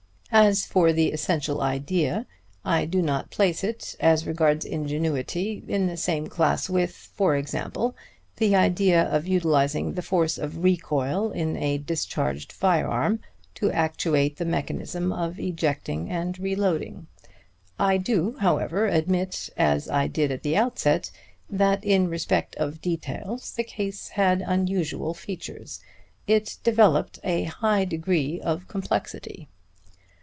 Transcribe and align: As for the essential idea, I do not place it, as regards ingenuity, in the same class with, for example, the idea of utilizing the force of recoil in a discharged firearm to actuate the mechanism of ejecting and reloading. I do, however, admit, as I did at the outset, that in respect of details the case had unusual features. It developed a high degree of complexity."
As 0.33 0.65
for 0.65 0.93
the 0.93 1.11
essential 1.11 1.59
idea, 1.59 2.25
I 2.63 2.85
do 2.85 3.01
not 3.01 3.31
place 3.31 3.65
it, 3.65 3.97
as 3.99 4.25
regards 4.25 4.63
ingenuity, 4.63 5.61
in 5.67 5.87
the 5.87 5.97
same 5.97 6.27
class 6.27 6.69
with, 6.69 6.91
for 6.93 7.35
example, 7.35 7.97
the 8.37 8.55
idea 8.55 9.03
of 9.03 9.27
utilizing 9.27 9.95
the 9.95 10.01
force 10.01 10.37
of 10.37 10.63
recoil 10.63 11.31
in 11.31 11.57
a 11.57 11.77
discharged 11.79 12.53
firearm 12.53 13.19
to 13.55 13.73
actuate 13.73 14.37
the 14.37 14.45
mechanism 14.45 15.11
of 15.11 15.37
ejecting 15.37 16.09
and 16.09 16.39
reloading. 16.39 17.07
I 17.77 17.97
do, 17.97 18.37
however, 18.39 18.87
admit, 18.87 19.49
as 19.57 19.89
I 19.89 20.07
did 20.07 20.31
at 20.31 20.43
the 20.43 20.55
outset, 20.55 21.11
that 21.49 21.83
in 21.83 22.07
respect 22.07 22.55
of 22.55 22.79
details 22.79 23.51
the 23.51 23.65
case 23.65 24.07
had 24.07 24.41
unusual 24.47 25.13
features. 25.13 25.81
It 26.25 26.55
developed 26.63 27.19
a 27.21 27.43
high 27.43 27.83
degree 27.83 28.39
of 28.39 28.69
complexity." 28.69 29.49